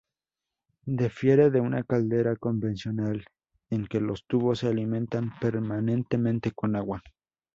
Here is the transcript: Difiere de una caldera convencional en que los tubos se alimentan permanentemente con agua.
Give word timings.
Difiere 0.99 1.51
de 1.51 1.61
una 1.61 1.83
caldera 1.83 2.35
convencional 2.35 3.23
en 3.69 3.85
que 3.85 3.99
los 4.01 4.25
tubos 4.25 4.57
se 4.57 4.67
alimentan 4.67 5.29
permanentemente 5.39 6.53
con 6.53 6.75
agua. 6.75 7.03